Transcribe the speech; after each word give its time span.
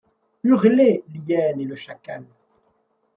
Hurler 0.43 1.03
l'hyène 1.09 1.61
et 1.61 1.65
le 1.65 1.75
chacal 1.75 2.25